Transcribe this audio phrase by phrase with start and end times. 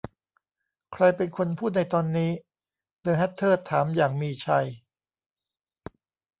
[0.93, 2.31] 'ใครเป็นคนพูดในตอนนี้?'
[3.01, 4.67] เดอะแฮทเทอร์ถามอย่างมีชัย